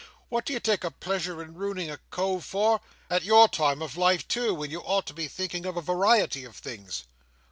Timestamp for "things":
6.55-7.03